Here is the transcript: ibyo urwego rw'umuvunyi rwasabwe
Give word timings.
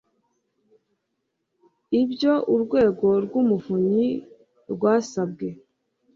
ibyo 2.01 2.33
urwego 2.53 3.07
rw'umuvunyi 3.25 4.09
rwasabwe 4.73 5.47